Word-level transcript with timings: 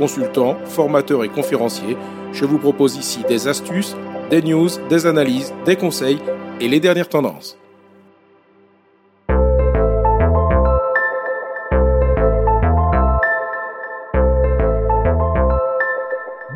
consultant, 0.00 0.56
formateur 0.64 1.24
et 1.24 1.28
conférencier. 1.28 1.94
Je 2.32 2.46
vous 2.46 2.58
propose 2.58 2.96
ici 2.96 3.20
des 3.28 3.48
astuces, 3.48 3.94
des 4.30 4.40
news, 4.40 4.70
des 4.88 5.04
analyses, 5.04 5.52
des 5.66 5.76
conseils 5.76 6.18
et 6.58 6.68
les 6.68 6.80
dernières 6.80 7.10
tendances. 7.10 7.58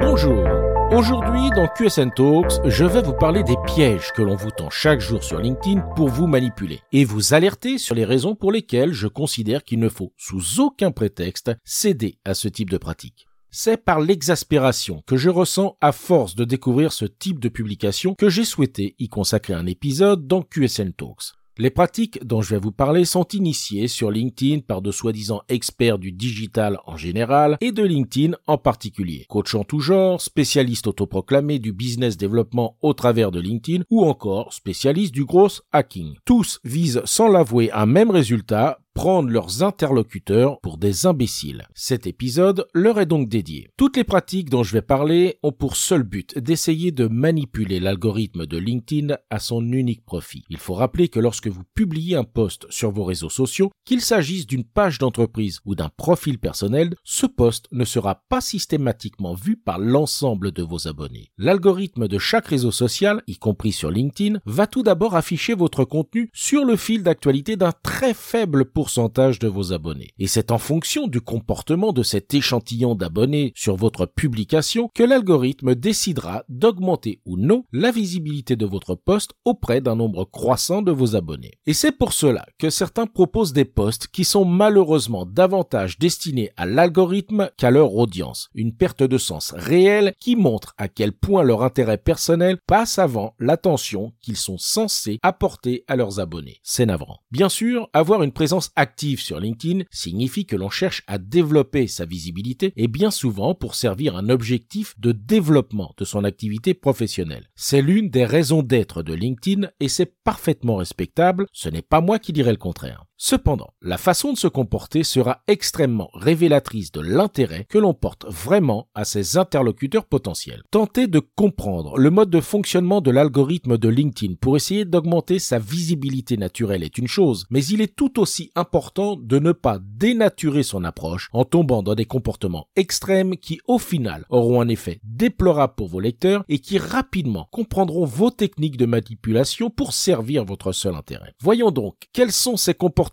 Bonjour. 0.01 0.49
Aujourd'hui, 0.91 1.51
dans 1.55 1.69
QSN 1.77 2.13
Talks, 2.15 2.61
je 2.65 2.85
vais 2.85 3.03
vous 3.03 3.13
parler 3.13 3.43
des 3.43 3.57
pièges 3.67 4.13
que 4.13 4.23
l'on 4.23 4.37
vous 4.37 4.53
tend 4.53 4.71
chaque 4.71 5.01
jour 5.01 5.23
sur 5.23 5.39
LinkedIn 5.39 5.81
pour 5.97 6.09
vous 6.09 6.27
manipuler 6.27 6.81
et 6.93 7.05
vous 7.05 7.35
alerter 7.35 7.77
sur 7.77 7.95
les 7.95 8.05
raisons 8.07 8.37
pour 8.37 8.53
lesquelles 8.53 8.93
je 8.93 9.09
considère 9.09 9.65
qu'il 9.65 9.81
ne 9.81 9.89
faut, 9.91 10.13
sous 10.17 10.61
aucun 10.61 10.93
prétexte, 10.93 11.51
céder 11.65 12.17
à 12.25 12.33
ce 12.33 12.49
type 12.49 12.71
de 12.71 12.79
pratique. 12.79 13.27
C'est 13.57 13.77
par 13.77 14.01
l'exaspération 14.01 15.05
que 15.07 15.17
je 15.17 15.31
ressens 15.31 15.77
à 15.81 15.93
force 15.93 16.35
de 16.35 16.45
découvrir 16.45 16.93
ce 16.93 17.05
type 17.05 17.39
de 17.39 17.49
publication 17.49 18.17
que 18.17 18.29
j'ai 18.29 18.45
souhaité 18.45 18.97
y 18.99 19.09
consacrer 19.09 19.55
un 19.55 19.67
épisode 19.67 20.27
dans 20.27 20.43
QSN 20.43 20.91
Talks. 20.91 21.35
Les 21.57 21.71
pratiques 21.71 22.19
dont 22.27 22.43
je 22.43 22.51
vais 22.51 22.61
vous 22.61 22.73
parler 22.73 23.05
sont 23.05 23.29
initiées 23.29 23.87
sur 23.87 24.11
LinkedIn 24.11 24.63
par 24.63 24.83
de 24.83 24.91
soi-disant 24.91 25.43
experts 25.49 26.01
du 26.01 26.11
digital 26.11 26.81
en 26.85 26.97
général 26.97 27.57
et 27.61 27.71
de 27.71 27.85
LinkedIn 27.85 28.37
en 28.49 28.59
particulier. 28.59 29.25
Coach 29.29 29.55
en 29.55 29.63
tout 29.63 29.79
genre, 29.79 30.21
spécialiste 30.21 30.89
autoproclamé 30.89 31.61
du 31.61 31.73
business 31.73 32.17
développement 32.17 32.77
au 32.83 32.93
travers 32.93 33.31
de 33.31 33.39
LinkedIn 33.39 33.85
ou 33.89 34.05
encore 34.05 34.53
spécialiste 34.53 35.15
du 35.15 35.25
gros 35.25 35.47
hacking. 35.71 36.17
Tous 36.25 36.59
visent 36.65 37.03
sans 37.05 37.29
l'avouer 37.29 37.71
un 37.71 37.87
même 37.87 38.11
résultat, 38.11 38.81
prendre 38.95 39.29
leurs 39.29 39.63
interlocuteurs 39.63 40.61
pour 40.61 40.79
des 40.79 41.05
imbéciles. 41.05 41.67
Cet 41.75 42.07
épisode 42.07 42.67
leur 42.73 43.01
est 43.01 43.07
donc 43.07 43.29
dédié. 43.29 43.69
Toutes 43.77 43.97
les 43.97 44.05
pratiques 44.05 44.51
dont 44.51 44.63
je 44.63 44.73
vais 44.73 44.83
parler 44.83 45.39
ont 45.43 45.53
pour 45.53 45.77
seul 45.77 46.05
but 46.05 46.39
d'essayer 46.39 46.93
de 46.93 47.09
manipuler 47.09 47.81
l'algorithme 47.81 48.47
de 48.47 48.57
LinkedIn 48.57 49.17
à 49.31 49.39
son 49.41 49.63
unique 49.73 50.05
profit. 50.05 50.45
Il 50.49 50.59
faut 50.59 50.75
rappeler 50.75 51.09
que 51.09 51.19
lorsque 51.19 51.49
vous 51.49 51.65
publiez 51.75 52.15
un 52.15 52.25
post 52.25 52.67
sur 52.71 52.93
vos 52.93 53.05
réseaux 53.05 53.29
sociaux, 53.29 53.71
qu'il 53.85 54.01
s'agisse 54.01 54.47
d'une 54.47 54.65
page 54.65 54.99
d'entreprise 54.99 55.61
ou 55.65 55.75
d'un 55.75 55.89
profil 55.89 56.39
personnel, 56.39 56.95
ce 57.03 57.27
post 57.27 57.67
ne 57.73 57.85
sera 57.85 58.23
pas 58.29 58.41
systématiquement 58.41 59.35
vu 59.35 59.57
par 59.57 59.81
l'ensemble 59.81 60.53
de 60.53 60.63
vos 60.63 60.87
abonnés. 60.87 61.31
L'algorithme 61.37 62.07
de 62.07 62.19
chaque 62.19 62.47
réseau 62.47 62.71
social, 62.71 63.23
y 63.27 63.37
compris 63.39 63.73
sur 63.73 63.91
LinkedIn, 63.91 64.39
va 64.47 64.69
tout 64.69 64.85
d'abord 64.85 65.17
afficher 65.17 65.55
votre 65.55 65.85
contenu 65.85 66.31
sur 66.33 66.65
le 66.65 66.77
fil 66.77 67.03
d'actualité 67.03 67.57
d'un 67.57 67.73
très 67.83 68.15
faible 68.15 68.65
pourcentage 68.65 68.84
de 68.85 69.49
vos 69.49 69.73
abonnés. 69.73 70.11
Et 70.19 70.27
c'est 70.27 70.51
en 70.51 70.59
fonction 70.59 71.07
du 71.09 71.21
comportement 71.21 71.93
de 71.93 72.03
cet 72.03 72.35
échantillon 72.35 72.95
d'abonnés 72.95 73.53
sur 73.57 73.77
votre 73.77 74.07
publication 74.07 74.91
que 74.95 75.03
l'algorithme 75.03 75.75
décidera 75.75 76.45
d'augmenter 76.49 77.21
ou 77.25 77.37
non 77.37 77.65
la 77.73 77.91
visibilité 77.91 78.57
de 78.57 78.67
votre 78.67 78.95
poste 78.95 79.33
auprès 79.45 79.81
d'un 79.81 79.97
nombre 79.97 80.25
croissant 80.25 80.83
de 80.83 80.93
vos 80.93 81.17
abonnés. 81.17 81.53
Et 81.67 81.73
c'est 81.73 81.93
pour 81.93 82.13
cela 82.13 82.45
que 82.59 82.71
certains 82.71 83.07
proposent 83.07 83.53
des 83.53 83.65
posts 83.65 84.07
qui 84.09 84.25
sont 84.25 84.45
malheureusement 84.45 85.27
davantage 85.27 85.99
destinés 85.99 86.51
à 86.57 86.67
l'algorithme 86.67 87.51
qu'à 87.57 87.71
leur 87.71 87.95
audience. 87.95 88.51
Une 88.55 88.75
perte 88.75 89.03
de 89.03 89.19
sens 89.19 89.55
réelle 89.57 90.13
qui 90.21 90.37
montre 90.37 90.75
à 90.77 90.89
quel 90.89 91.13
point 91.13 91.43
leur 91.43 91.63
intérêt 91.63 91.99
personnel 91.99 92.59
passe 92.67 92.99
avant 92.99 93.35
l'attention 93.39 94.13
qu'ils 94.21 94.37
sont 94.37 94.59
censés 94.59 95.19
apporter 95.23 95.85
à 95.89 95.97
leurs 95.97 96.21
abonnés. 96.21 96.61
C'est 96.63 96.87
navrant. 96.87 97.21
Bien 97.31 97.49
sûr, 97.49 97.89
avoir 97.93 98.23
une 98.23 98.33
présence 98.33 98.71
active 98.77 99.21
sur 99.21 99.41
LinkedIn 99.41 99.85
signifie 99.91 100.47
que 100.47 100.57
l'on 100.57 100.71
cherche 100.71 101.03
à 101.07 101.19
développer 101.19 101.87
sa 101.87 102.05
visibilité 102.05 102.73
et 102.77 102.89
bien 102.89 103.11
souvent 103.11 103.55
pour 103.55 103.75
servir 103.75 104.17
un 104.17 104.29
objectif 104.29 104.95
de 104.99 105.13
développement 105.13 105.95
de 105.97 106.05
son 106.05 106.25
activité 106.25 106.75
professionnelle. 106.75 107.49
C'est 107.55 107.83
l'une 107.83 108.11
des 108.11 108.25
raisons 108.25 108.63
d'être 108.63 109.03
de 109.03 109.15
LinkedIn 109.15 109.69
et 109.81 109.89
c'est 109.89 110.15
parfaitement 110.23 110.77
respectable, 110.77 111.47
ce 111.53 111.69
n'est 111.69 111.83
pas 111.83 112.01
moi 112.01 112.19
qui 112.19 112.33
dirais 112.33 112.53
le 112.53 112.59
contraire. 112.59 113.05
Cependant, 113.17 113.69
la 113.81 113.97
façon 113.97 114.33
de 114.33 114.39
se 114.39 114.49
comporter 114.49 115.05
sera 115.05 115.43
extrêmement 115.47 116.11
révélatrice 116.15 116.91
de 116.91 117.01
l'intérêt 117.01 117.65
que 117.69 117.79
l'on 117.79 117.95
porte 117.95 118.27
vraiment 118.29 118.89
à 118.93 119.05
ses 119.05 119.39
interlocuteurs 119.39 120.07
potentiels. 120.07 120.65
Tentez 120.73 121.07
de 121.07 121.21
comprendre 121.21 121.97
le 121.97 122.11
mode 122.11 122.31
de 122.31 122.41
fonctionnement 122.41 123.01
de 123.01 123.13
l'algorithme 123.13 123.79
de 123.79 123.89
LinkedIn 123.89 124.35
pour 124.41 124.57
essayer 124.57 124.85
d'augmenter 124.85 125.39
sa 125.39 125.61
visibilité 125.61 126.37
naturelle 126.37 126.83
est 126.83 126.99
une 126.99 127.07
chose, 127.07 127.47
mais 127.51 127.65
il 127.65 127.81
est 127.81 127.95
tout 127.95 128.19
aussi 128.19 128.51
important 128.57 129.17
de 129.17 129.39
ne 129.39 129.53
pas 129.53 129.79
dénaturer 129.81 130.65
son 130.65 130.83
approche 130.83 131.29
en 131.33 131.45
tombant 131.45 131.85
dans 131.85 131.95
des 131.95 132.07
comportements 132.07 132.67
extrêmes 132.75 133.37
qui 133.37 133.61
au 133.69 133.79
final 133.79 134.25
auront 134.29 134.61
un 134.61 134.69
effet 134.69 134.99
déplorable 135.05 135.75
pour 135.77 135.87
vos 135.87 136.01
lecteurs 136.01 136.45
et 136.49 136.59
qui 136.59 136.79
rapidement 136.79 137.49
comprendront 137.53 138.07
vos 138.07 138.31
techniques 138.31 138.77
de 138.77 138.87
manipulation 138.87 139.71
pour 139.71 139.93
servir 139.93 140.45
votre 140.45 140.73
seul 140.73 140.97
intérêt. 140.97 141.33
Voyons 141.41 141.71
donc 141.71 141.95
quels 142.13 142.33
sont 142.33 142.57
ces 142.57 142.75
comportements 142.75 143.04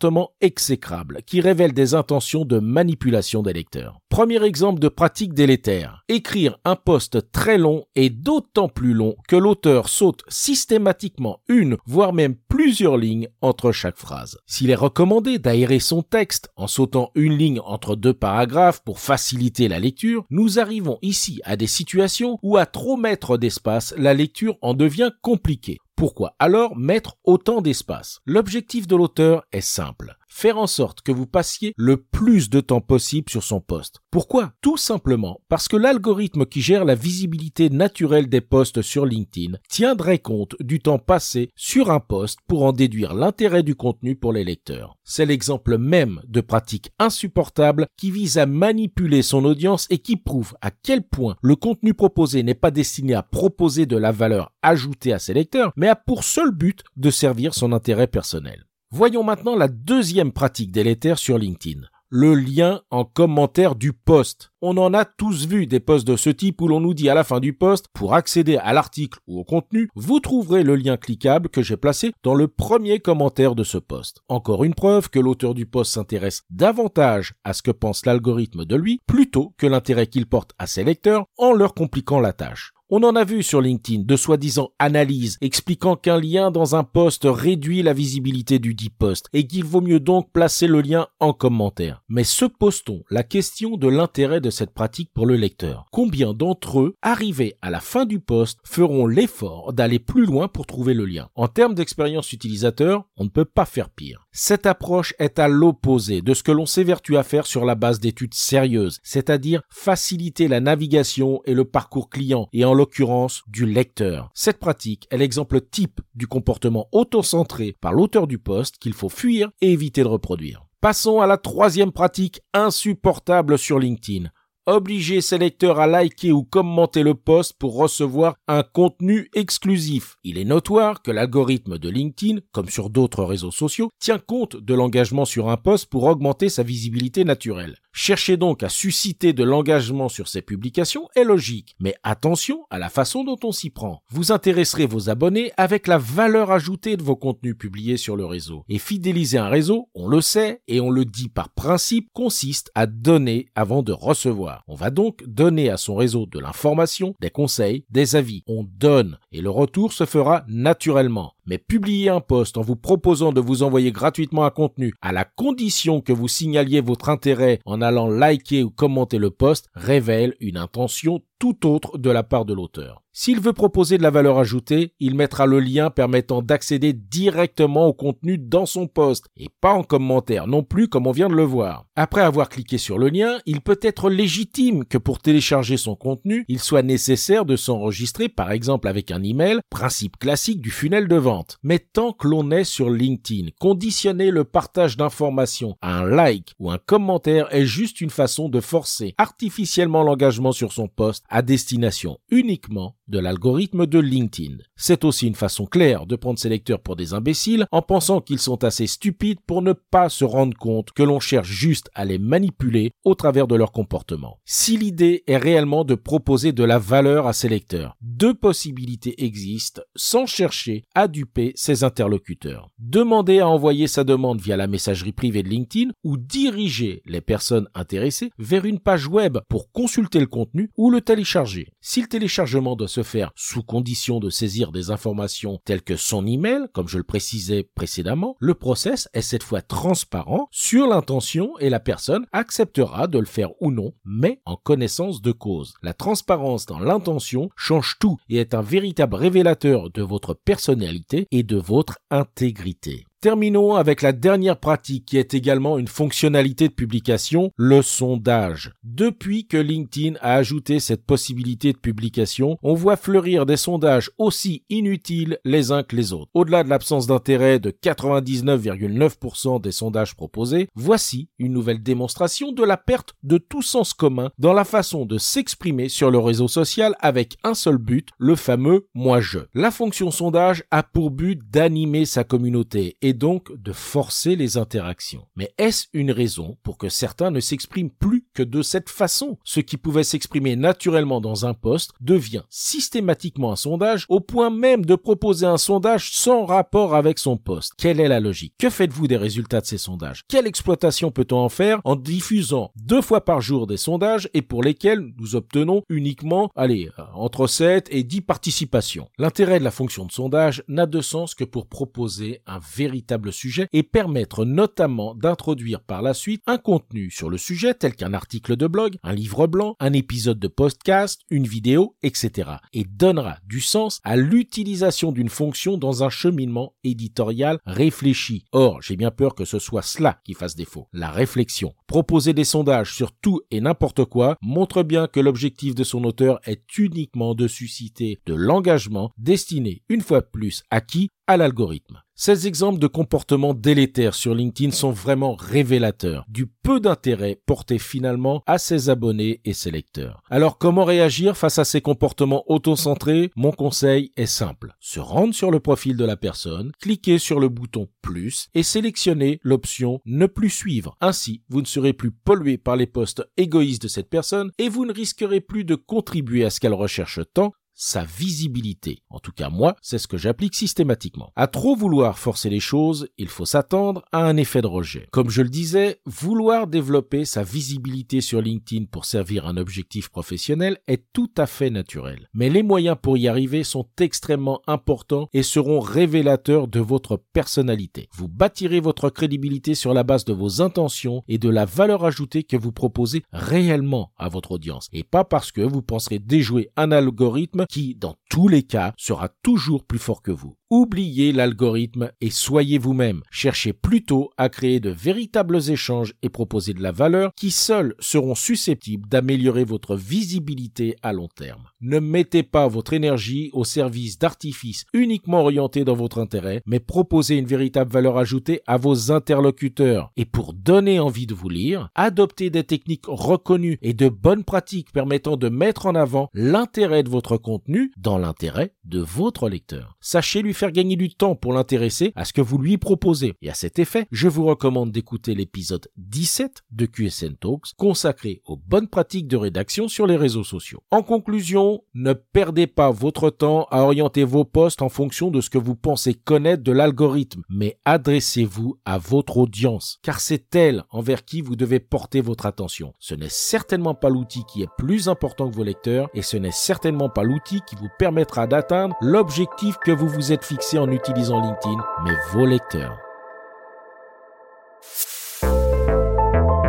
exécrable 0.42 1.22
qui 1.26 1.42
révèle 1.42 1.74
des 1.74 1.94
intentions 1.94 2.46
de 2.46 2.60
manipulation 2.60 3.42
des 3.42 3.54
lecteurs. 3.54 4.00
Premier 4.10 4.44
exemple 4.44 4.80
de 4.80 4.90
pratique 4.90 5.34
délétère. 5.34 6.04
Écrire 6.10 6.58
un 6.66 6.76
poste 6.76 7.32
très 7.32 7.58
long 7.58 7.86
et 7.96 8.10
d'autant 8.10 8.68
plus 8.68 8.94
long 8.94 9.16
que 9.28 9.36
l'auteur 9.36 9.90
saute 9.90 10.24
systématiquement 10.28 11.40
une, 11.48 11.78
voire 11.86 12.14
même 12.14 12.36
plusieurs 12.50 12.98
lignes 12.98 13.30
entre 13.42 13.72
chaque 13.72 13.98
phrase. 13.98 14.38
S'il 14.46 14.70
est 14.70 14.76
recommandé 14.76 15.40
d'aérer 15.40 15.80
son 15.80 16.02
texte 16.02 16.50
en 16.56 16.68
sautant 16.68 17.12
une 17.16 17.38
ligne 17.38 17.62
entre 17.64 17.96
deux 17.96 18.14
paragraphes 18.14 18.84
pour 18.84 19.00
faciliter 19.00 19.68
la 19.68 19.80
lecture, 19.80 20.26
nous 20.30 20.60
arrivons 20.60 20.98
ici 21.02 21.42
à 21.44 21.56
des 21.56 21.68
situations 21.68 22.38
où 22.44 22.58
à 22.58 22.66
trop 22.66 22.98
mettre 22.98 23.38
d'espace, 23.38 23.94
la 23.98 24.14
lecture 24.14 24.58
en 24.62 24.74
devient 24.74 25.12
compliquée. 25.22 25.78
Pourquoi? 26.02 26.34
Alors 26.40 26.76
mettre 26.76 27.18
autant 27.24 27.62
d'espace. 27.62 28.22
L'objectif 28.26 28.88
de 28.88 28.96
l'auteur 28.96 29.46
est 29.52 29.62
simple 29.62 30.18
faire 30.32 30.58
en 30.58 30.68
sorte 30.68 31.02
que 31.02 31.12
vous 31.12 31.28
passiez 31.28 31.74
le 31.78 31.98
plus 31.98 32.50
de 32.50 32.62
temps 32.62 32.82
possible 32.82 33.30
sur 33.30 33.44
son 33.44 33.60
poste. 33.60 34.00
Pourquoi? 34.10 34.54
Tout 34.62 34.78
simplement 34.78 35.42
parce 35.50 35.68
que 35.68 35.78
l'algorithme 35.78 36.46
qui 36.46 36.62
gère 36.62 36.86
la 36.86 36.96
visibilité 36.96 37.70
naturelle 37.70 38.30
des 38.30 38.42
posts 38.42 38.82
sur 38.82 39.06
LinkedIn 39.06 39.58
tiendrait 39.70 40.20
compte 40.20 40.56
du 40.60 40.80
temps 40.80 41.00
passé 41.00 41.52
sur 41.56 41.92
un 41.92 42.00
poste 42.00 42.40
pour 42.48 42.64
en 42.64 42.72
déduire 42.72 43.14
l'intérêt 43.14 43.64
du 43.64 43.76
contenu 43.76 44.16
pour 44.16 44.34
les 44.34 44.44
lecteurs. 44.44 44.98
C'est 45.04 45.26
l'exemple 45.26 45.78
même 45.78 46.22
de 46.28 46.42
pratiques 46.42 46.92
insupportables 46.98 47.88
qui 47.98 48.12
visent 48.12 48.38
à 48.38 48.46
manipuler 48.46 49.22
son 49.22 49.44
audience 49.46 49.88
et 49.90 50.00
qui 50.00 50.16
prouvent 50.16 50.56
à 50.62 50.72
quel 50.72 51.04
point 51.04 51.36
le 51.42 51.56
contenu 51.56 51.94
proposé 51.94 52.44
n'est 52.44 52.54
pas 52.54 52.72
destiné 52.72 53.14
à 53.14 53.24
proposer 53.24 53.86
de 53.86 53.98
la 53.98 54.12
valeur 54.12 54.52
ajoutée 54.62 55.14
à 55.14 55.20
ses 55.20 55.34
lecteurs, 55.34 55.74
mais 55.76 55.88
a 55.88 55.96
pour 55.96 56.24
seul 56.24 56.52
but 56.52 56.84
de 56.96 57.12
servir 57.12 57.54
son 57.54 57.74
intérêt 57.74 58.08
personnel. 58.08 58.66
Voyons 58.94 59.24
maintenant 59.24 59.56
la 59.56 59.70
deuxième 59.70 60.34
pratique 60.34 60.74
délétère 60.74 61.18
sur 61.18 61.38
LinkedIn. 61.38 61.80
Le 62.10 62.36
lien 62.36 62.82
en 62.90 63.06
commentaire 63.06 63.76
du 63.76 63.94
post. 63.94 64.52
On 64.62 64.76
en 64.76 64.94
a 64.94 65.06
tous 65.06 65.48
vu 65.48 65.66
des 65.66 65.80
posts 65.80 66.06
de 66.06 66.18
ce 66.18 66.30
type 66.30 66.60
où 66.60 66.68
l'on 66.68 66.82
nous 66.82 66.94
dit 66.94 67.08
à 67.08 67.14
la 67.14 67.24
fin 67.24 67.40
du 67.40 67.54
post, 67.54 67.86
pour 67.94 68.14
accéder 68.14 68.58
à 68.58 68.74
l'article 68.74 69.20
ou 69.28 69.40
au 69.40 69.46
contenu, 69.46 69.88
vous 69.96 70.20
trouverez 70.20 70.64
le 70.64 70.76
lien 70.76 70.98
cliquable 70.98 71.48
que 71.48 71.62
j'ai 71.62 71.78
placé 71.78 72.12
dans 72.22 72.34
le 72.34 72.50
premier 72.50 73.00
commentaire 73.00 73.56
de 73.56 73.64
ce 73.64 73.78
post. 73.78 74.20
Encore 74.28 74.66
une 74.66 74.76
preuve 74.76 75.10
que 75.10 75.20
l'auteur 75.20 75.54
du 75.54 75.66
post 75.66 75.94
s'intéresse 75.94 76.42
davantage 76.50 77.34
à 77.46 77.54
ce 77.54 77.62
que 77.62 77.72
pense 77.72 78.06
l'algorithme 78.06 78.66
de 78.66 78.76
lui 78.76 79.00
plutôt 79.08 79.54
que 79.58 79.68
l'intérêt 79.68 80.08
qu'il 80.08 80.26
porte 80.26 80.52
à 80.60 80.68
ses 80.68 80.84
lecteurs 80.84 81.28
en 81.38 81.54
leur 81.54 81.74
compliquant 81.76 82.20
la 82.20 82.34
tâche. 82.34 82.74
On 82.94 83.04
en 83.04 83.16
a 83.16 83.24
vu 83.24 83.42
sur 83.42 83.62
LinkedIn 83.62 84.04
de 84.04 84.16
soi-disant 84.18 84.72
analyses 84.78 85.38
expliquant 85.40 85.96
qu'un 85.96 86.20
lien 86.20 86.52
dans 86.52 86.76
un 86.76 86.84
post 86.84 87.22
réduit 87.24 87.84
la 87.84 87.94
visibilité 87.94 88.60
du 88.60 88.74
dit 88.74 88.90
post 88.90 89.28
et 89.32 89.48
qu'il 89.48 89.64
vaut 89.64 89.80
mieux 89.80 90.02
donc 90.02 90.30
placer 90.34 90.68
le 90.68 90.82
lien 90.82 91.08
en 91.22 91.32
commentaire. 91.32 92.04
Mais 92.10 92.26
se 92.26 92.44
pose-t-on 92.44 93.02
la 93.10 93.24
question 93.24 93.78
de 93.78 93.88
l'intérêt 93.88 94.42
de 94.42 94.50
cette 94.50 94.74
pratique 94.74 95.10
pour 95.14 95.26
le 95.26 95.38
lecteur? 95.38 95.86
Combien 95.90 96.34
d'entre 96.34 96.82
eux, 96.82 96.96
arrivés 97.02 97.56
à 97.62 97.70
la 97.70 97.80
fin 97.80 98.04
du 98.04 98.20
post, 98.20 98.60
feront 98.66 99.08
l'effort 99.08 99.72
d'aller 99.72 100.00
plus 100.00 100.26
loin 100.26 100.50
pour 100.50 100.66
trouver 100.66 100.94
le 100.94 101.06
lien? 101.06 101.30
En 101.36 101.48
termes 101.48 101.76
d'expérience 101.76 102.34
utilisateur, 102.34 103.06
on 103.16 103.24
ne 103.24 103.30
peut 103.30 103.46
pas 103.46 103.64
faire 103.64 103.90
pire. 103.90 104.28
Cette 104.34 104.66
approche 104.66 105.14
est 105.18 105.40
à 105.40 105.48
l'opposé 105.48 106.22
de 106.22 106.34
ce 106.34 106.44
que 106.44 106.52
l'on 106.52 106.66
s'évertue 106.66 107.16
à 107.16 107.24
faire 107.24 107.46
sur 107.48 107.64
la 107.64 107.76
base 107.76 108.02
d'études 108.02 108.34
sérieuses, 108.34 109.00
c'est-à-dire 109.02 109.62
faciliter 109.70 110.50
la 110.50 110.60
navigation 110.60 111.42
et 111.46 111.54
le 111.54 111.64
parcours 111.64 112.10
client 112.10 112.50
l'occurrence 112.82 113.44
du 113.46 113.68
lecteur. 113.68 114.32
Cette 114.34 114.58
pratique 114.58 115.08
est 115.12 115.18
l'exemple 115.18 115.62
type 115.62 116.02
du 116.16 116.26
comportement 116.26 116.88
autocentré 116.92 117.76
par 117.80 117.94
l'auteur 117.94 118.26
du 118.26 118.40
poste 118.40 118.80
qu'il 118.80 118.94
faut 118.94 119.08
fuir 119.08 119.52
et 119.62 119.72
éviter 119.72 120.02
de 120.02 120.08
reproduire. 120.08 120.66
Passons 120.82 121.22
à 121.22 121.28
la 121.28 121.38
troisième 121.38 121.92
pratique 121.92 122.42
insupportable 122.54 123.60
sur 123.60 123.78
LinkedIn 123.78 124.32
obliger 124.68 125.22
ses 125.22 125.38
lecteurs 125.38 125.80
à 125.80 125.88
liker 125.88 126.32
ou 126.32 126.44
commenter 126.44 127.04
le 127.04 127.16
post 127.16 127.54
pour 127.58 127.76
recevoir 127.76 128.36
un 128.48 128.64
contenu 128.64 129.30
exclusif. 129.34 130.18
Il 130.24 130.38
est 130.38 130.46
notoire 130.46 131.02
que 131.02 131.12
l'algorithme 131.12 131.78
de 131.78 131.90
LinkedIn, 131.90 132.40
comme 132.52 132.70
sur 132.70 132.90
d'autres 132.90 133.24
réseaux 133.24 133.52
sociaux, 133.52 133.90
tient 134.00 134.20
compte 134.20 134.56
de 134.56 134.74
l'engagement 134.74 135.26
sur 135.26 135.50
un 135.50 135.58
post 135.58 135.88
pour 135.88 136.04
augmenter 136.04 136.50
sa 136.50 136.64
visibilité 136.64 137.24
naturelle. 137.24 137.78
Cherchez 137.94 138.38
donc 138.38 138.64
à 138.64 138.70
susciter 138.70 139.34
de 139.34 139.44
l'engagement 139.44 140.08
sur 140.08 140.30
ces 140.30 140.42
publications 140.42 141.10
est 141.16 141.26
logique, 141.26 141.76
mais 141.80 141.96
attention 142.04 142.66
à 142.70 142.80
la 142.80 142.90
façon 142.90 143.26
dont 143.26 143.38
on 143.44 143.52
s'y 143.52 143.70
prend. 143.70 144.02
Vous 144.10 144.32
intéresserez 144.32 144.86
vos 144.86 145.10
abonnés 145.10 145.52
avec 145.58 145.88
la 145.88 145.98
valeur 145.98 146.52
ajoutée 146.52 146.96
de 146.96 147.04
vos 147.04 147.18
contenus 147.18 147.58
publiés 147.58 147.98
sur 147.98 148.16
le 148.16 148.26
réseau. 148.26 148.64
Et 148.70 148.80
fidéliser 148.80 149.38
un 149.38 149.50
réseau, 149.50 149.90
on 149.94 150.08
le 150.08 150.22
sait 150.22 150.62
et 150.70 150.80
on 150.80 150.90
le 150.90 151.04
dit 151.04 151.28
par 151.28 151.50
principe, 151.50 152.10
consiste 152.14 152.72
à 152.76 152.86
donner 152.86 153.48
avant 153.56 153.84
de 153.84 153.92
recevoir. 153.92 154.64
On 154.68 154.76
va 154.76 154.90
donc 154.90 155.24
donner 155.28 155.70
à 155.70 155.76
son 155.76 155.96
réseau 155.96 156.26
de 156.26 156.40
l'information, 156.40 157.14
des 157.20 157.30
conseils, 157.30 157.86
des 157.90 158.16
avis. 158.16 158.44
On 158.48 158.64
donne 158.64 159.18
et 159.34 159.42
le 159.42 159.50
retour 159.50 159.92
se 159.92 160.06
fera 160.06 160.46
naturellement. 160.48 161.34
Mais 161.52 161.58
publier 161.58 162.08
un 162.08 162.22
post 162.22 162.56
en 162.56 162.62
vous 162.62 162.78
proposant 162.78 163.34
de 163.34 163.42
vous 163.42 163.62
envoyer 163.62 163.92
gratuitement 163.92 164.46
un 164.46 164.52
contenu 164.52 164.94
à 165.02 165.12
la 165.12 165.26
condition 165.26 166.00
que 166.00 166.14
vous 166.14 166.30
signaliez 166.30 166.80
votre 166.80 167.10
intérêt 167.10 167.60
en 167.66 167.82
allant 167.82 168.08
liker 168.08 168.64
ou 168.64 168.70
commenter 168.70 169.18
le 169.18 169.32
post 169.32 169.68
révèle 169.74 170.34
une 170.40 170.56
intention 170.56 171.20
tout 171.42 171.66
autre 171.66 171.98
de 171.98 172.12
la 172.12 172.22
part 172.22 172.46
de 172.46 172.54
l'auteur. 172.54 173.02
S'il 173.14 173.42
veut 173.42 173.52
proposer 173.52 173.98
de 173.98 174.04
la 174.04 174.10
valeur 174.10 174.38
ajoutée, 174.38 174.94
il 175.02 175.16
mettra 175.16 175.46
le 175.46 175.60
lien 175.60 175.90
permettant 175.90 176.42
d'accéder 176.42 176.94
directement 176.94 177.88
au 177.88 177.94
contenu 177.94 178.38
dans 178.38 178.66
son 178.66 178.88
post 178.88 179.26
et 179.36 179.50
pas 179.60 179.74
en 179.74 179.84
commentaire 179.84 180.48
non 180.48 180.64
plus 180.64 180.88
comme 180.88 181.08
on 181.08 181.12
vient 181.12 181.28
de 181.28 181.36
le 181.36 181.44
voir. 181.44 181.88
Après 181.98 182.22
avoir 182.22 182.48
cliqué 182.48 182.78
sur 182.78 182.98
le 182.98 183.10
lien, 183.10 183.40
il 183.46 183.60
peut 183.60 183.80
être 183.82 184.10
légitime 184.10 184.86
que 184.86 184.98
pour 184.98 185.20
télécharger 185.20 185.76
son 185.76 185.98
contenu, 185.98 186.46
il 186.48 186.60
soit 186.60 186.84
nécessaire 186.84 187.44
de 187.44 187.58
s'enregistrer 187.58 188.30
par 188.30 188.52
exemple 188.52 188.88
avec 188.88 189.12
un 189.12 189.22
email, 189.24 189.60
principe 189.70 190.18
classique 190.18 190.62
du 190.62 190.72
funnel 190.72 191.10
de 191.10 191.18
vente. 191.18 191.58
Mais 191.64 191.80
tant 191.80 192.14
que 192.14 192.30
l'on 192.30 192.50
est 192.50 192.64
sur 192.64 192.90
LinkedIn, 192.90 193.50
conditionner 193.60 194.32
le 194.32 194.46
partage 194.46 194.96
d'informations 194.96 195.76
à 195.82 196.00
un 196.00 196.06
like 196.06 196.54
ou 196.60 196.72
un 196.72 196.78
commentaire 196.78 197.54
est 197.54 197.66
juste 197.66 198.00
une 198.00 198.10
façon 198.10 198.48
de 198.48 198.62
forcer 198.62 199.16
artificiellement 199.18 200.04
l'engagement 200.04 200.54
sur 200.54 200.72
son 200.72 200.88
post 200.88 201.26
à 201.32 201.42
destination 201.42 202.20
uniquement 202.30 202.96
de 203.08 203.20
l'algorithme 203.20 203.86
de 203.86 204.00
LinkedIn. 204.00 204.58
C'est 204.76 205.04
aussi 205.04 205.28
une 205.28 205.36
façon 205.36 205.66
claire 205.66 206.06
de 206.06 206.16
prendre 206.16 206.40
ses 206.40 206.50
lecteurs 206.50 206.82
pour 206.82 206.96
des 206.96 207.14
imbéciles 207.14 207.66
en 207.72 207.82
pensant 207.82 208.22
qu'ils 208.22 208.40
sont 208.40 208.64
assez 208.64 208.88
stupides 208.88 209.40
pour 209.46 209.62
ne 209.62 209.74
pas 209.74 210.10
se 210.10 210.24
rendre 210.24 210.58
compte 210.58 210.92
que 210.92 211.04
l'on 211.04 211.20
cherche 211.20 211.50
juste 211.50 211.90
à 211.94 212.06
les 212.06 212.18
manipuler 212.18 212.92
au 213.04 213.16
travers 213.16 213.48
de 213.48 213.56
leur 213.56 213.72
comportement. 213.72 214.40
Si 214.46 214.78
l'idée 214.78 215.24
est 215.28 215.38
réellement 215.38 215.84
de 215.84 215.96
proposer 215.96 216.54
de 216.54 216.64
la 216.64 216.80
valeur 216.80 217.28
à 217.28 217.34
ses 217.34 217.50
lecteurs, 217.50 217.96
deux 218.02 218.34
possibilités 218.34 219.24
existent 219.26 219.82
sans 219.96 220.26
chercher 220.26 220.84
à 220.96 221.08
duper 221.08 221.52
ses 221.56 221.84
interlocuteurs. 221.84 222.70
Demander 222.80 223.40
à 223.40 223.48
envoyer 223.48 223.88
sa 223.88 224.04
demande 224.04 224.42
via 224.42 224.58
la 224.58 224.68
messagerie 224.68 225.12
privée 225.12 225.44
de 225.44 225.50
LinkedIn 225.50 225.92
ou 226.04 226.18
diriger 226.18 227.02
les 227.06 227.22
personnes 227.22 227.68
intéressées 227.74 228.32
vers 228.38 228.66
une 228.66 228.80
page 228.80 229.08
web 229.08 229.38
pour 229.50 229.72
consulter 229.72 230.20
le 230.20 230.28
contenu 230.28 230.70
ou 230.78 230.90
le 230.90 231.02
télécharger. 231.22 231.72
Si 231.84 232.00
le 232.00 232.08
téléchargement 232.08 232.76
doit 232.76 232.88
se 232.88 233.02
faire 233.02 233.32
sous 233.36 233.64
condition 233.64 234.20
de 234.20 234.30
saisir 234.30 234.72
des 234.72 234.92
informations 234.92 235.60
telles 235.66 235.82
que 235.82 235.96
son 235.96 236.28
email, 236.28 236.68
comme 236.74 236.88
je 236.88 237.00
le 237.00 237.04
précisais 237.04 237.68
précédemment, 237.74 238.38
le 238.40 238.54
process 238.54 239.10
est 239.16 239.24
cette 239.24 239.42
fois 239.42 239.64
transparent 239.64 240.48
sur 240.52 240.86
l'intention 240.86 241.58
et 241.58 241.72
la 241.72 241.80
personne 241.80 242.28
acceptera 242.34 243.08
de 243.08 243.18
le 243.18 243.26
faire 243.26 243.50
ou 243.62 243.72
non, 243.72 243.94
mais 244.06 244.42
en 244.46 244.58
connaissance 244.58 245.24
de 245.24 245.32
cause. 245.32 245.74
La 245.82 245.96
transparence 245.96 246.68
dans 246.68 246.80
l'intention 246.80 247.50
change 247.56 247.98
tout 248.00 248.18
et 248.30 248.38
est 248.38 248.54
un 248.54 248.62
véritable 248.62 249.16
révélateur 249.16 249.90
de 249.90 250.04
votre 250.04 250.36
personnalité 250.36 251.28
et 251.32 251.42
de 251.42 251.58
votre 251.58 251.98
intégrité. 252.12 253.08
Terminons 253.22 253.76
avec 253.76 254.02
la 254.02 254.14
dernière 254.14 254.60
pratique 254.60 255.06
qui 255.06 255.18
est 255.18 255.36
également 255.36 255.78
une 255.78 255.88
fonctionnalité 255.88 256.70
de 256.70 256.74
publication, 256.74 257.52
le 257.56 257.84
sondage. 257.84 258.72
Depuis 258.84 259.46
que 259.46 259.58
LinkedIn 259.58 260.18
a 260.22 260.34
ajouté 260.34 260.80
cette 260.80 261.06
possibilité 261.06 261.71
de 261.74 261.78
publication, 261.78 262.58
on 262.64 262.74
voit 262.74 262.98
fleurir 262.98 263.46
des 263.46 263.58
sondages 263.58 264.12
aussi 264.18 264.64
inutiles 264.70 265.40
les 265.46 265.72
uns 265.72 265.84
que 265.84 265.96
les 265.96 266.14
autres. 266.14 266.30
Au-delà 266.34 266.64
de 266.64 266.70
l'absence 266.70 267.08
d'intérêt 267.08 267.60
de 267.60 267.72
99,9% 267.72 269.62
des 269.62 269.72
sondages 269.72 270.16
proposés, 270.16 270.68
voici 270.76 271.30
une 271.40 271.54
nouvelle 271.54 271.84
démonstration 271.84 272.52
de 272.52 272.64
la 272.64 272.78
perte 272.78 273.16
de 273.24 273.38
tout 273.38 273.62
sens 273.62 273.94
commun 273.94 274.32
dans 274.38 274.54
la 274.54 274.66
façon 274.66 275.06
de 275.06 275.18
s'exprimer 275.18 275.90
sur 275.90 276.12
le 276.12 276.20
réseau 276.20 276.48
social 276.48 276.96
avec 277.00 277.38
un 277.44 277.54
seul 277.54 277.78
but, 277.78 278.10
le 278.18 278.36
fameux 278.36 278.88
moi-je. 278.94 279.40
La 279.54 279.72
fonction 279.72 280.12
sondage 280.12 280.64
a 280.72 280.84
pour 280.84 281.12
but 281.12 281.40
d'animer 281.50 282.06
sa 282.06 282.24
communauté 282.24 282.98
et 283.02 283.14
donc 283.14 283.52
de 283.56 283.72
forcer 283.72 284.36
les 284.36 284.58
interactions. 284.58 285.28
Mais 285.36 285.54
est-ce 285.58 285.88
une 285.94 286.12
raison 286.12 286.58
pour 286.64 286.78
que 286.78 286.90
certains 286.90 287.32
ne 287.32 287.40
s'expriment 287.40 287.90
plus 287.90 288.26
que 288.34 288.44
de 288.44 288.62
cette 288.62 288.90
façon 288.90 289.38
Ce 289.44 289.60
qui 289.60 289.78
pouvait 289.78 290.04
s'exprimer 290.04 290.56
naturellement 290.56 291.22
dans 291.22 291.46
un 291.46 291.54
poste 291.54 291.92
devient 292.00 292.44
systématiquement 292.50 293.52
un 293.52 293.56
sondage 293.56 294.06
au 294.10 294.20
point 294.20 294.50
même 294.50 294.86
de 294.86 294.96
proposer 294.96 295.46
un 295.46 295.58
sondage 295.58 296.12
sans 296.14 296.46
rapport 296.46 296.96
avec 296.96 297.20
son 297.20 297.38
poste. 297.38 297.74
Quelle 297.78 298.00
est 298.00 298.08
la 298.08 298.20
logique? 298.20 298.54
Que 298.58 298.70
faites-vous 298.70 299.08
des 299.08 299.18
résultats 299.18 299.62
de 299.62 299.66
ces 299.66 299.78
sondages? 299.78 300.24
Quelle 300.28 300.48
exploitation 300.48 301.12
peut-on 301.12 301.38
en 301.38 301.50
faire 301.50 301.82
en 301.84 301.96
diffusant 301.96 302.72
deux 302.76 303.02
fois 303.02 303.26
par 303.26 303.42
jour 303.42 303.68
des 303.68 303.78
sondages 303.78 304.30
et 304.34 304.42
pour 304.42 304.64
lesquels 304.64 305.14
nous 305.18 305.36
obtenons 305.36 305.84
uniquement, 305.90 306.50
allez, 306.56 306.90
euh, 307.00 307.04
entre 307.14 307.48
7 307.48 307.88
et 307.92 308.04
10 308.04 308.22
participations? 308.22 309.10
L'intérêt 309.18 309.60
de 309.60 309.64
la 309.64 309.72
fonction 309.72 310.06
de 310.06 310.12
sondage 310.12 310.64
n'a 310.68 310.86
de 310.86 311.02
sens 311.02 311.36
que 311.36 311.44
pour 311.44 311.68
proposer 311.68 312.42
un 312.48 312.60
véritable 312.76 313.32
sujet 313.32 313.68
et 313.74 313.84
permettre 313.84 314.46
notamment 314.46 315.16
d'introduire 315.16 315.82
par 315.82 316.02
la 316.02 316.14
suite 316.14 316.44
un 316.48 316.58
contenu 316.58 317.12
sur 317.12 317.30
le 317.30 317.38
sujet 317.38 317.74
tel 317.74 317.96
qu'un 317.96 318.14
article 318.22 318.56
de 318.56 318.68
blog, 318.68 318.98
un 319.02 319.14
livre 319.14 319.48
blanc, 319.48 319.76
un 319.80 319.94
épisode 319.94 320.38
de 320.38 320.48
podcast, 320.48 321.22
une 321.32 321.48
vidéo, 321.48 321.96
etc. 322.04 322.52
et 322.72 322.84
donnera 322.84 323.38
du 323.48 323.62
sens 323.62 324.00
à 324.04 324.16
l'utilisation 324.16 325.12
d'une 325.12 325.28
fonction 325.28 325.76
dans 325.76 326.04
un 326.04 326.10
cheminement 326.10 326.76
éditorial 326.84 327.58
réfléchi. 327.66 328.46
Or, 328.52 328.80
j'ai 328.84 328.96
bien 328.96 329.10
peur 329.10 329.34
que 329.34 329.44
ce 329.44 329.58
soit 329.58 329.82
cela 329.82 330.20
qui 330.24 330.36
fasse 330.36 330.56
défaut, 330.56 330.88
la 330.94 331.10
réflexion. 331.10 331.74
Proposer 331.88 332.34
des 332.34 332.44
sondages 332.44 332.94
sur 332.94 333.12
tout 333.12 333.42
et 333.50 333.60
n'importe 333.60 334.06
quoi 334.06 334.38
montre 334.42 334.84
bien 334.84 335.08
que 335.08 335.20
l'objectif 335.20 335.74
de 335.74 335.84
son 335.84 336.04
auteur 336.04 336.40
est 336.46 336.78
uniquement 336.78 337.34
de 337.34 337.48
susciter 337.48 338.20
de 338.28 338.36
l'engagement 338.36 339.12
destiné 339.18 339.82
une 339.90 340.02
fois 340.02 340.22
plus 340.22 340.62
à 340.70 340.80
qui 340.80 341.10
à. 341.38 342.04
Ces 342.14 342.46
exemples 342.46 342.78
de 342.78 342.86
comportements 342.86 343.56
délétères 343.56 344.14
sur 344.14 344.36
LinkedIn 344.36 344.72
sont 344.72 344.92
vraiment 344.92 345.34
révélateurs 345.34 346.24
du 346.28 346.46
peu 346.46 346.80
d'intérêt 346.80 347.42
porté 347.48 347.80
finalement 347.80 348.44
à 348.46 348.60
ses 348.60 348.92
abonnés 348.92 349.42
et 349.44 349.54
ses 349.54 349.72
lecteurs. 349.72 350.22
Alors 350.30 350.60
comment 350.60 350.84
réagir 350.84 351.36
face 351.36 351.58
à 351.58 351.66
ces 351.66 351.82
comportements 351.82 352.44
autocentrés? 352.46 353.32
Mon 353.36 353.52
conseil 353.52 354.12
est 354.18 354.28
simple. 354.28 354.76
Se 354.80 355.00
rendre 355.00 355.34
sur 355.34 355.50
le 355.50 355.60
profil 355.60 355.98
de 355.98 356.06
la 356.06 356.16
personne, 356.16 356.72
cliquer 356.80 357.18
sur 357.18 357.40
le 357.40 357.50
bouton 357.50 357.88
plus 358.04 358.50
et 358.54 358.62
sélectionner 358.62 359.40
l'option 359.42 360.00
ne 360.06 360.28
plus 360.28 360.52
suivre. 360.52 360.96
Ainsi, 361.02 361.42
vous 361.50 361.62
ne 361.62 361.66
serez 361.66 361.94
plus 361.94 362.12
pollué 362.12 362.60
par 362.60 362.76
les 362.76 362.88
postes 362.88 363.24
égoïstes 363.38 363.82
de 363.82 363.88
cette 363.88 364.10
personne 364.10 364.52
et 364.60 364.70
vous 364.70 364.86
ne 364.86 364.94
risquerez 364.94 365.42
plus 365.42 365.64
de 365.64 365.74
contribuer 365.74 366.46
à 366.46 366.52
ce 366.52 366.60
qu'elle 366.60 366.74
recherche 366.74 367.20
tant 367.34 367.52
sa 367.82 368.04
visibilité. 368.04 369.02
En 369.10 369.20
tout 369.20 369.32
cas, 369.32 369.50
moi, 369.50 369.76
c'est 369.82 369.98
ce 369.98 370.08
que 370.08 370.18
j'applique 370.18 370.54
systématiquement. 370.54 371.32
À 371.36 371.48
trop 371.48 371.76
vouloir 371.76 372.20
forcer 372.20 372.52
les 372.52 372.60
choses, 372.60 373.08
il 373.18 373.28
faut 373.28 373.46
s'attendre 373.46 374.04
à 374.12 374.24
un 374.24 374.38
effet 374.38 374.62
de 374.62 374.68
rejet. 374.68 375.08
Comme 375.12 375.32
je 375.32 375.42
le 375.42 375.50
disais, 375.50 376.00
vouloir 376.06 376.68
développer 376.68 377.26
sa 377.26 377.42
visibilité 377.42 378.22
sur 378.22 378.40
LinkedIn 378.40 378.86
pour 378.86 379.06
servir 379.06 379.48
un 379.48 379.58
objectif 379.58 380.10
professionnel 380.10 380.78
est 380.86 381.06
tout 381.12 381.32
à 381.36 381.48
fait 381.48 381.72
naturel. 381.72 382.30
Mais 382.36 382.52
les 382.52 382.62
moyens 382.62 382.98
pour 383.02 383.18
y 383.18 383.28
arriver 383.28 383.64
sont 383.64 383.88
extrêmement 384.00 384.62
importants 384.68 385.28
et 385.34 385.42
seront 385.42 385.80
révélateurs 385.80 386.68
de 386.68 386.80
votre 386.80 387.18
personnalité. 387.34 388.10
Vous 388.14 388.28
bâtirez 388.28 388.80
votre 388.80 389.10
crédibilité 389.10 389.74
sur 389.74 389.96
la 389.96 390.04
base 390.04 390.24
de 390.24 390.34
vos 390.34 390.62
intentions 390.62 391.24
et 391.28 391.40
de 391.40 391.50
la 391.50 391.66
valeur 391.66 392.06
ajoutée 392.06 392.44
que 392.44 392.58
vous 392.58 392.72
proposez 392.72 393.24
réellement 393.34 394.12
à 394.18 394.30
votre 394.30 394.52
audience 394.52 394.88
et 394.94 395.04
pas 395.04 395.24
parce 395.24 395.52
que 395.52 395.62
vous 395.62 395.82
penserez 395.82 396.20
déjouer 396.20 396.70
un 396.78 396.92
algorithme 396.92 397.66
qui, 397.72 397.96
dans 397.96 398.18
tous 398.30 398.50
les 398.50 398.64
cas, 398.64 398.94
sera 398.98 399.30
toujours 399.42 399.86
plus 399.86 399.98
fort 399.98 400.22
que 400.22 400.32
vous. 400.32 400.58
Oubliez 400.74 401.34
l'algorithme 401.34 402.14
et 402.22 402.30
soyez 402.30 402.78
vous-même. 402.78 403.24
Cherchez 403.30 403.74
plutôt 403.74 404.30
à 404.38 404.48
créer 404.48 404.80
de 404.80 404.90
véritables 404.90 405.70
échanges 405.70 406.14
et 406.22 406.30
proposer 406.30 406.74
de 406.74 406.82
la 406.82 406.94
valeur 406.94 407.34
qui 407.36 407.52
seuls 407.52 407.94
seront 408.00 408.36
susceptibles 408.36 409.10
d'améliorer 409.10 409.66
votre 409.66 409.98
visibilité 409.98 410.96
à 411.04 411.12
long 411.12 411.28
terme. 411.28 411.64
Ne 411.82 412.00
mettez 412.00 412.44
pas 412.44 412.70
votre 412.70 412.94
énergie 412.94 413.50
au 413.52 413.66
service 413.66 414.18
d'artifices 414.18 414.86
uniquement 414.94 415.42
orientés 415.42 415.84
dans 415.84 415.94
votre 415.94 416.20
intérêt, 416.20 416.62
mais 416.66 416.80
proposez 416.80 417.36
une 417.36 417.48
véritable 417.48 417.92
valeur 417.92 418.18
ajoutée 418.18 418.62
à 418.66 418.78
vos 418.78 419.12
interlocuteurs. 419.12 420.14
Et 420.16 420.24
pour 420.24 420.54
donner 420.54 421.02
envie 421.02 421.28
de 421.28 421.34
vous 421.34 421.50
lire, 421.50 421.90
adoptez 421.96 422.50
des 422.50 422.64
techniques 422.64 423.08
reconnues 423.08 423.78
et 423.82 423.94
de 423.94 424.08
bonnes 424.08 424.46
pratiques 424.46 424.94
permettant 424.94 425.36
de 425.36 425.50
mettre 425.50 425.86
en 425.86 425.96
avant 425.96 426.30
l'intérêt 426.34 427.04
de 427.04 427.10
votre 427.10 427.36
contenu 427.36 427.92
dans 427.98 428.18
l'intérêt 428.18 428.74
de 428.86 429.02
votre 429.02 429.50
lecteur. 429.50 429.98
Sachez 430.00 430.42
lui 430.42 430.54
faire 430.62 430.72
gagner 430.72 430.96
du 430.96 431.10
temps 431.10 431.34
pour 431.34 431.54
l'intéresser 431.54 432.14
à 432.16 432.24
ce 432.24 432.34
que 432.34 432.42
vous 432.42 432.60
lui 432.60 432.78
proposez. 432.78 433.34
Et 433.42 433.50
à 433.50 433.56
cet 433.56 433.80
effet, 433.80 434.06
je 434.12 434.28
vous 434.28 434.46
recommande 434.46 434.92
d'écouter 434.92 435.34
l'épisode 435.34 435.88
17 435.98 436.62
de 436.70 436.86
QSN 436.86 437.34
Talks 437.34 437.74
consacré 437.78 438.44
aux 438.46 438.58
bonnes 438.58 438.88
pratiques 438.88 439.28
de 439.28 439.38
rédaction 439.38 439.88
sur 439.88 440.06
les 440.06 440.18
réseaux 440.18 440.44
sociaux. 440.44 440.84
En 440.92 441.02
conclusion, 441.02 441.82
ne 441.96 442.14
perdez 442.14 442.68
pas 442.68 442.92
votre 442.92 443.32
temps 443.32 443.66
à 443.72 443.82
orienter 443.82 444.24
vos 444.24 444.46
posts 444.46 444.84
en 444.84 444.90
fonction 444.90 445.32
de 445.32 445.42
ce 445.42 445.50
que 445.50 445.58
vous 445.58 445.76
pensez 445.76 446.14
connaître 446.14 446.62
de 446.62 446.72
l'algorithme, 446.72 447.42
mais 447.50 447.80
adressez-vous 447.84 448.78
à 448.86 449.00
votre 449.00 449.38
audience, 449.38 449.98
car 450.04 450.20
c'est 450.20 450.54
elle 450.54 450.84
envers 450.92 451.26
qui 451.26 451.42
vous 451.42 451.56
devez 451.56 451.80
porter 451.80 452.22
votre 452.22 452.46
attention. 452.46 452.94
Ce 453.00 453.16
n'est 453.16 453.30
certainement 453.30 453.96
pas 453.96 454.10
l'outil 454.10 454.44
qui 454.44 454.62
est 454.62 454.70
plus 454.78 455.10
important 455.10 455.50
que 455.50 455.56
vos 455.56 455.64
lecteurs, 455.64 456.08
et 456.14 456.22
ce 456.22 456.38
n'est 456.38 456.52
certainement 456.52 457.10
pas 457.10 457.24
l'outil 457.24 457.62
qui 457.68 457.76
vous 457.76 457.90
permettra 457.98 458.46
d'atteindre 458.46 458.96
l'objectif 459.02 459.78
que 459.84 459.90
vous 459.90 460.08
vous 460.08 460.32
êtes 460.32 460.51
fixé 460.52 460.78
en 460.78 460.92
utilisant 460.92 461.40
LinkedIn, 461.40 461.82
mais 462.04 462.12
vos 462.34 462.46
lecteurs. 462.46 462.98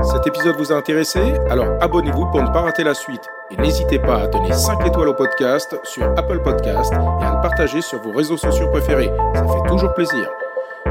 Cet 0.04 0.24
épisode 0.24 0.54
vous 0.56 0.70
a 0.70 0.76
intéressé? 0.76 1.20
Alors 1.50 1.66
abonnez-vous 1.80 2.26
pour 2.26 2.44
ne 2.44 2.52
pas 2.52 2.60
rater 2.60 2.84
la 2.84 2.94
suite. 2.94 3.28
Et 3.50 3.56
n'hésitez 3.56 3.98
pas 3.98 4.18
à 4.22 4.26
donner 4.28 4.52
5 4.52 4.86
étoiles 4.86 5.08
au 5.08 5.14
podcast 5.14 5.76
sur 5.82 6.04
Apple 6.16 6.40
Podcast 6.42 6.92
et 6.92 7.24
à 7.24 7.34
le 7.34 7.40
partager 7.42 7.80
sur 7.80 8.00
vos 8.00 8.12
réseaux 8.12 8.36
sociaux 8.36 8.68
préférés. 8.70 9.10
Ça 9.34 9.48
fait 9.48 9.68
toujours 9.68 9.92
plaisir. 9.94 10.30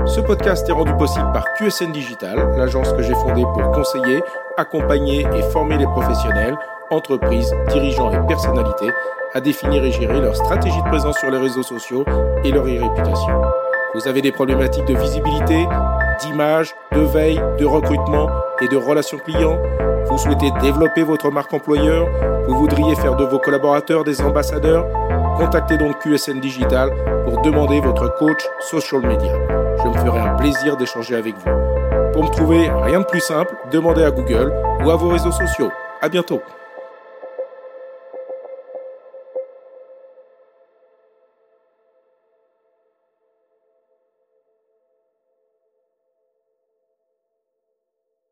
Ce 0.05 0.19
podcast 0.19 0.67
est 0.67 0.73
rendu 0.73 0.93
possible 0.95 1.31
par 1.31 1.45
QSN 1.53 1.93
Digital, 1.93 2.57
l'agence 2.57 2.91
que 2.91 3.03
j'ai 3.03 3.13
fondée 3.13 3.43
pour 3.43 3.71
conseiller, 3.71 4.21
accompagner 4.57 5.25
et 5.33 5.43
former 5.43 5.77
les 5.77 5.85
professionnels, 5.85 6.57
entreprises, 6.89 7.55
dirigeants 7.69 8.11
et 8.11 8.27
personnalités 8.27 8.91
à 9.33 9.41
définir 9.41 9.83
et 9.83 9.91
gérer 9.91 10.19
leur 10.19 10.35
stratégie 10.35 10.81
de 10.81 10.89
présence 10.89 11.17
sur 11.19 11.31
les 11.31 11.37
réseaux 11.37 11.63
sociaux 11.63 12.05
et 12.43 12.51
leur 12.51 12.65
e-réputation. 12.65 13.41
Vous 13.93 14.07
avez 14.07 14.21
des 14.21 14.31
problématiques 14.31 14.85
de 14.85 14.95
visibilité, 14.95 15.67
d'image, 16.21 16.75
de 16.93 17.01
veille, 17.01 17.41
de 17.59 17.65
recrutement 17.65 18.29
et 18.61 18.67
de 18.67 18.77
relations 18.77 19.17
clients 19.17 19.57
Vous 20.05 20.17
souhaitez 20.17 20.51
développer 20.61 21.03
votre 21.03 21.29
marque 21.29 21.53
employeur 21.53 22.07
Vous 22.47 22.55
voudriez 22.55 22.95
faire 22.95 23.15
de 23.15 23.25
vos 23.25 23.39
collaborateurs 23.39 24.03
des 24.03 24.21
ambassadeurs 24.21 24.85
Contactez 25.37 25.77
donc 25.77 25.99
QSN 25.99 26.39
Digital 26.39 26.91
pour 27.25 27.41
demander 27.41 27.79
votre 27.79 28.13
coach 28.17 28.45
social 28.69 29.01
media. 29.01 29.33
Je 29.83 29.87
me 29.87 29.93
ferai 29.93 30.19
un 30.19 30.35
plaisir 30.35 30.77
d'échanger 30.77 31.15
avec 31.15 31.35
vous. 31.35 32.11
Pour 32.13 32.23
me 32.23 32.29
trouver, 32.29 32.69
rien 32.69 32.99
de 32.99 33.05
plus 33.05 33.21
simple, 33.21 33.55
demandez 33.71 34.03
à 34.03 34.11
Google 34.11 34.53
ou 34.83 34.89
à 34.89 34.95
vos 34.95 35.09
réseaux 35.09 35.31
sociaux. 35.31 35.71
À 36.01 36.09
bientôt. 36.09 36.41